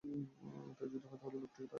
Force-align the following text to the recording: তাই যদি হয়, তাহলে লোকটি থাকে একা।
তাই 0.03 0.87
যদি 0.89 1.05
হয়, 1.07 1.19
তাহলে 1.21 1.37
লোকটি 1.39 1.57
থাকে 1.57 1.63
একা। 1.63 1.69